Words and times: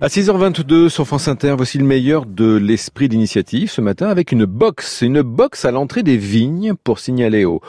À 0.00 0.06
6h22 0.06 0.90
sur 0.90 1.08
France 1.08 1.26
Inter, 1.26 1.54
voici 1.56 1.76
le 1.76 1.84
meilleur 1.84 2.24
de 2.24 2.54
l'esprit 2.54 3.08
d'initiative 3.08 3.68
ce 3.68 3.80
matin 3.80 4.06
avec 4.06 4.30
une 4.30 4.44
box, 4.44 5.02
une 5.02 5.22
box 5.22 5.64
à 5.64 5.72
l'entrée 5.72 6.04
des 6.04 6.16
vignes 6.16 6.74
pour 6.84 7.00
signaler 7.00 7.44
aux, 7.44 7.60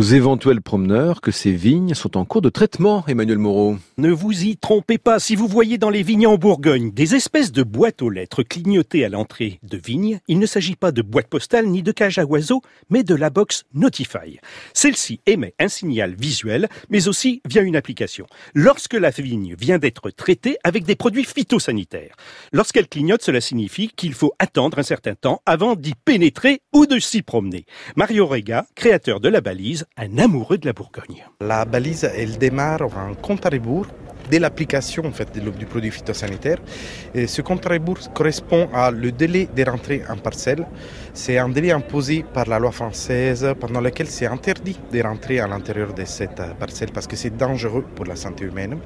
éventuels 0.00 0.62
promeneurs 0.62 1.20
que 1.20 1.32
ces 1.32 1.50
vignes 1.50 1.94
sont 1.94 2.16
en 2.16 2.24
cours 2.24 2.40
de 2.40 2.50
traitement, 2.50 3.04
Emmanuel 3.08 3.38
Moreau. 3.38 3.78
Ne 3.98 4.12
vous 4.12 4.44
y 4.44 4.56
trompez 4.56 4.98
pas, 4.98 5.18
si 5.18 5.34
vous 5.34 5.48
voyez 5.48 5.76
dans 5.76 5.90
les 5.90 6.04
vignes 6.04 6.28
en 6.28 6.36
Bourgogne 6.38 6.92
des 6.92 7.16
espèces 7.16 7.50
de 7.50 7.64
boîtes 7.64 8.00
aux 8.00 8.10
lettres 8.10 8.44
clignotées 8.44 9.04
à 9.04 9.08
l'entrée 9.08 9.58
de 9.64 9.76
vignes, 9.76 10.20
il 10.28 10.38
ne 10.38 10.46
s'agit 10.46 10.76
pas 10.76 10.92
de 10.92 11.02
boîte 11.02 11.26
postale 11.26 11.66
ni 11.66 11.82
de 11.82 11.90
cage 11.90 12.16
à 12.16 12.24
oiseaux, 12.24 12.62
mais 12.90 13.02
de 13.02 13.16
la 13.16 13.28
box 13.28 13.64
Notify. 13.74 14.38
Celle-ci 14.72 15.18
émet 15.26 15.54
un 15.58 15.66
signal 15.66 16.14
visuel, 16.14 16.68
mais 16.90 17.08
aussi 17.08 17.42
via 17.44 17.62
une 17.62 17.74
application. 17.74 18.26
Lorsque 18.54 18.94
la 18.94 19.10
vigne 19.10 19.56
vient 19.58 19.78
d'être 19.78 20.10
traitée 20.10 20.58
avec 20.62 20.84
des 20.84 20.94
produits 20.94 21.24
phytosanitaires, 21.24 21.71
Lorsqu'elle 22.52 22.88
clignote, 22.88 23.22
cela 23.22 23.40
signifie 23.40 23.88
qu'il 23.88 24.14
faut 24.14 24.32
attendre 24.38 24.78
un 24.78 24.82
certain 24.82 25.14
temps 25.14 25.42
avant 25.46 25.74
d'y 25.74 25.94
pénétrer 25.94 26.60
ou 26.72 26.86
de 26.86 26.98
s'y 26.98 27.22
promener. 27.22 27.64
Mario 27.96 28.26
Rega, 28.26 28.66
créateur 28.74 29.20
de 29.20 29.28
la 29.28 29.40
balise, 29.40 29.86
un 29.96 30.18
amoureux 30.18 30.58
de 30.58 30.66
la 30.66 30.72
Bourgogne. 30.72 31.26
La 31.40 31.64
balise, 31.64 32.10
elle 32.14 32.38
démarre 32.38 32.82
en 32.82 33.14
à 33.44 33.50
dès 34.30 34.38
l'application 34.38 35.04
en 35.06 35.12
fait, 35.12 35.32
du 35.32 35.66
produit 35.66 35.90
phytosanitaire. 35.90 36.58
Ce 37.14 37.42
compte 37.42 37.66
à 37.66 37.70
rebours 37.70 38.12
correspond 38.12 38.68
à 38.72 38.90
le 38.90 39.12
délai 39.12 39.48
de 39.54 39.62
rentrée 39.64 40.02
en 40.08 40.16
parcelle. 40.16 40.66
C'est 41.14 41.38
un 41.38 41.48
délai 41.48 41.72
imposé 41.72 42.24
par 42.32 42.48
la 42.48 42.58
loi 42.58 42.72
française 42.72 43.46
pendant 43.60 43.80
lequel 43.80 44.06
c'est 44.06 44.26
interdit 44.26 44.78
de 44.92 45.02
rentrer 45.02 45.40
à 45.40 45.46
l'intérieur 45.46 45.92
de 45.92 46.04
cette 46.04 46.40
parcelle 46.58 46.90
parce 46.92 47.06
que 47.06 47.16
c'est 47.16 47.36
dangereux 47.36 47.84
pour 47.94 48.06
la 48.06 48.16
santé 48.16 48.44
humaine. 48.44 48.78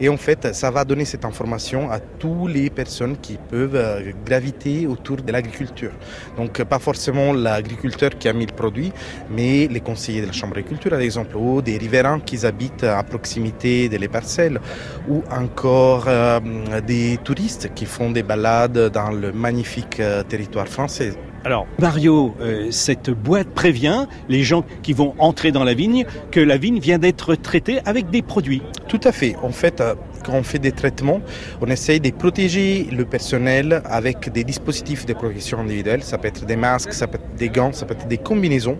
Et 0.00 0.08
en 0.08 0.16
fait, 0.16 0.52
ça 0.54 0.70
va 0.70 0.84
donner 0.84 1.04
cette 1.04 1.24
information 1.24 1.90
à 1.90 2.00
toutes 2.00 2.52
les 2.52 2.70
personnes 2.70 3.16
qui 3.18 3.38
peuvent 3.48 3.76
euh, 3.76 4.12
graviter 4.24 4.86
autour 4.86 5.18
de 5.18 5.30
l'agriculture. 5.30 5.92
Donc 6.36 6.62
pas 6.64 6.78
forcément 6.78 7.32
l'agriculteur 7.32 8.10
qui 8.18 8.28
a 8.28 8.32
mis 8.32 8.46
le 8.46 8.52
produit, 8.52 8.92
mais 9.30 9.68
les 9.68 9.80
conseillers 9.80 10.22
de 10.22 10.26
la 10.26 10.32
Chambre 10.32 10.54
d'agriculture, 10.54 10.90
par 10.90 11.00
exemple, 11.00 11.36
ou 11.36 11.62
des 11.62 11.78
riverains 11.78 12.20
qui 12.20 12.44
habitent 12.44 12.84
à 12.84 13.02
proximité 13.02 13.88
des 13.88 14.08
parcelles, 14.08 14.60
ou 15.08 15.22
encore 15.30 16.04
euh, 16.08 16.40
des 16.86 17.18
touristes 17.22 17.70
qui 17.74 17.86
font 17.86 18.10
des 18.10 18.22
balades 18.22 18.90
dans 18.90 19.10
le 19.10 19.32
magnifique 19.32 20.00
euh, 20.00 20.22
territoire 20.22 20.68
français. 20.68 21.14
Alors, 21.44 21.66
Mario, 21.78 22.34
euh, 22.40 22.70
cette 22.70 23.08
boîte 23.08 23.48
prévient 23.48 24.06
les 24.28 24.42
gens 24.42 24.62
qui 24.82 24.92
vont 24.92 25.14
entrer 25.18 25.52
dans 25.52 25.64
la 25.64 25.72
vigne 25.72 26.04
que 26.30 26.40
la 26.40 26.58
vigne 26.58 26.78
vient 26.78 26.98
d'être 26.98 27.34
traitée 27.34 27.80
avec 27.86 28.10
des 28.10 28.20
produits. 28.20 28.62
Tout 28.88 29.00
à 29.04 29.12
fait. 29.12 29.36
En 29.42 29.50
fait, 29.50 29.82
quand 30.24 30.34
on 30.34 30.42
fait 30.42 30.58
des 30.58 30.72
traitements, 30.72 31.20
on 31.60 31.66
essaye 31.66 32.00
de 32.00 32.10
protéger 32.10 32.88
le 32.90 33.04
personnel 33.04 33.82
avec 33.84 34.30
des 34.32 34.44
dispositifs 34.44 35.06
de 35.06 35.14
protection 35.14 35.58
individuelle. 35.58 36.02
Ça 36.02 36.18
peut 36.18 36.28
être 36.28 36.44
des 36.46 36.56
masques, 36.56 36.92
ça 36.92 37.06
peut 37.06 37.18
être 37.18 37.34
des 37.36 37.48
gants, 37.48 37.72
ça 37.72 37.86
peut 37.86 37.94
être 37.94 38.08
des 38.08 38.18
combinaisons. 38.18 38.78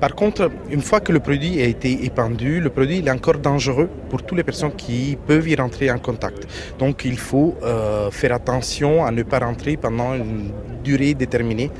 Par 0.00 0.14
contre, 0.14 0.50
une 0.70 0.80
fois 0.80 1.00
que 1.00 1.12
le 1.12 1.20
produit 1.20 1.62
a 1.62 1.66
été 1.66 2.04
épandu, 2.04 2.60
le 2.60 2.70
produit 2.70 2.98
est 2.98 3.10
encore 3.10 3.38
dangereux 3.38 3.88
pour 4.10 4.22
toutes 4.22 4.38
les 4.38 4.44
personnes 4.44 4.74
qui 4.74 5.16
peuvent 5.26 5.48
y 5.48 5.54
rentrer 5.54 5.90
en 5.90 5.98
contact. 5.98 6.48
Donc 6.78 7.04
il 7.04 7.18
faut 7.18 7.54
euh, 7.62 8.10
faire 8.10 8.32
attention 8.32 9.04
à 9.04 9.10
ne 9.12 9.22
pas 9.22 9.38
rentrer 9.38 9.76
pendant 9.76 10.14
une 10.14 10.50
durée 10.82 11.14
déterminée 11.14 11.70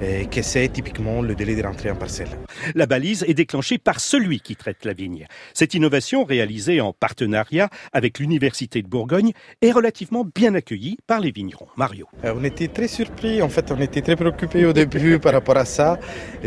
que 0.00 0.42
c'est 0.42 0.68
typiquement 0.68 1.22
le 1.22 1.34
délai 1.34 1.54
de 1.54 1.62
rentrée 1.62 1.90
en 1.90 1.96
parcelle. 1.96 2.28
La 2.74 2.86
balise 2.86 3.24
est 3.28 3.34
déclenchée 3.34 3.78
par 3.78 4.00
celui 4.00 4.40
qui 4.40 4.56
traite 4.56 4.84
la 4.84 4.92
vigne. 4.92 5.26
Cette 5.54 5.74
innovation, 5.74 6.24
réalisée 6.24 6.80
en 6.80 6.92
partenariat 6.92 7.68
avec 7.92 8.18
l'Université 8.18 8.82
de 8.82 8.88
Bourgogne, 8.88 9.32
est 9.60 9.72
relativement 9.72 10.24
bien 10.24 10.54
accueillie 10.54 10.98
par 11.06 11.20
les 11.20 11.30
vignerons. 11.30 11.68
Mario. 11.76 12.06
Euh, 12.24 12.34
on 12.36 12.44
était 12.44 12.68
très 12.68 12.88
surpris, 12.88 13.42
en 13.42 13.48
fait, 13.48 13.70
on 13.70 13.80
était 13.80 14.02
très 14.02 14.16
préoccupés 14.16 14.64
au 14.66 14.72
début 14.72 15.18
par 15.18 15.32
rapport 15.32 15.56
à 15.56 15.64
ça, 15.64 15.98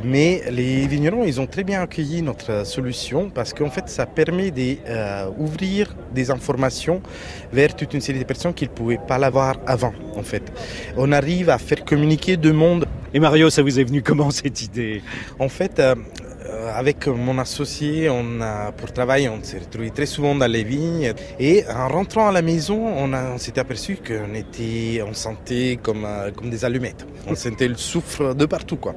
mais 0.03 0.43
les 0.51 0.87
vignerons, 0.87 1.25
ils 1.25 1.39
ont 1.41 1.47
très 1.47 1.63
bien 1.63 1.81
accueilli 1.81 2.21
notre 2.21 2.65
solution 2.65 3.29
parce 3.29 3.53
qu'en 3.53 3.69
fait, 3.69 3.89
ça 3.89 4.05
permet 4.05 4.51
d'ouvrir 4.51 5.89
euh, 5.89 6.13
des 6.13 6.31
informations 6.31 7.01
vers 7.51 7.75
toute 7.75 7.93
une 7.93 8.01
série 8.01 8.19
de 8.19 8.23
personnes 8.23 8.53
qui 8.53 8.65
ne 8.65 8.69
pouvaient 8.69 8.99
pas 9.07 9.17
l'avoir 9.17 9.57
avant, 9.65 9.93
en 10.15 10.23
fait. 10.23 10.43
On 10.97 11.11
arrive 11.11 11.49
à 11.49 11.57
faire 11.57 11.83
communiquer 11.83 12.37
deux 12.37 12.53
mondes 12.53 12.85
et 13.15 13.19
Mario, 13.19 13.44
ça 13.49 13.61
vous 13.61 13.79
est 13.79 13.83
venu 13.83 14.01
comment 14.01 14.31
cette 14.31 14.61
idée? 14.61 15.01
En 15.39 15.49
fait, 15.49 15.79
euh, 15.79 15.95
avec 16.73 17.07
mon 17.07 17.37
associé, 17.39 18.09
on 18.09 18.41
a, 18.41 18.71
pour 18.71 18.91
travailler, 18.91 19.29
on 19.29 19.41
s'est 19.43 19.59
retrouvé 19.59 19.91
très 19.91 20.05
souvent 20.05 20.35
dans 20.35 20.51
les 20.51 20.63
vignes. 20.63 21.13
Et 21.39 21.63
en 21.67 21.87
rentrant 21.87 22.27
à 22.27 22.31
la 22.31 22.41
maison, 22.41 22.85
on, 22.87 23.13
on 23.13 23.37
s'était 23.37 23.61
aperçu 23.61 23.97
qu'on 23.97 24.33
était, 24.33 25.01
on 25.07 25.13
sentait 25.13 25.79
comme, 25.81 26.05
euh, 26.05 26.31
comme 26.31 26.49
des 26.49 26.63
allumettes. 26.65 27.05
On 27.27 27.35
sentait 27.45 27.67
le 27.67 27.75
souffle 27.75 28.35
de 28.35 28.45
partout, 28.45 28.77
quoi. 28.77 28.95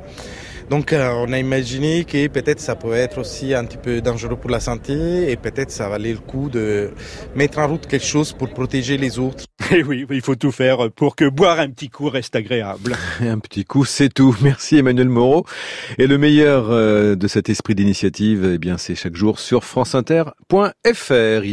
Donc 0.70 0.92
euh, 0.92 1.24
on 1.26 1.32
a 1.32 1.38
imaginé 1.38 2.04
que 2.04 2.26
peut-être 2.26 2.60
ça 2.60 2.76
pouvait 2.76 2.98
être 2.98 3.18
aussi 3.18 3.54
un 3.54 3.64
petit 3.64 3.78
peu 3.78 4.02
dangereux 4.02 4.36
pour 4.36 4.50
la 4.50 4.60
santé 4.60 5.30
et 5.30 5.36
peut-être 5.36 5.70
ça 5.70 5.88
valait 5.88 6.12
le 6.12 6.18
coup 6.18 6.50
de 6.50 6.90
mettre 7.34 7.58
en 7.58 7.66
route 7.66 7.86
quelque 7.86 8.04
chose 8.04 8.34
pour 8.34 8.50
protéger 8.50 8.98
les 8.98 9.18
autres. 9.18 9.47
Et 9.72 9.82
oui, 9.82 10.06
il 10.10 10.22
faut 10.22 10.34
tout 10.34 10.52
faire 10.52 10.90
pour 10.90 11.14
que 11.14 11.28
boire 11.28 11.60
un 11.60 11.68
petit 11.68 11.90
coup 11.90 12.08
reste 12.08 12.34
agréable. 12.36 12.96
Un 13.20 13.38
petit 13.38 13.64
coup, 13.64 13.84
c'est 13.84 14.08
tout. 14.08 14.34
Merci 14.40 14.76
Emmanuel 14.76 15.08
Moreau. 15.08 15.44
Et 15.98 16.06
le 16.06 16.16
meilleur 16.16 16.70
euh, 16.70 17.16
de 17.16 17.28
cet 17.28 17.48
esprit 17.50 17.74
d'initiative, 17.74 18.52
eh 18.54 18.58
bien, 18.58 18.78
c'est 18.78 18.94
chaque 18.94 19.16
jour 19.16 19.38
sur 19.38 19.64
franceinter.fr. 19.64 21.44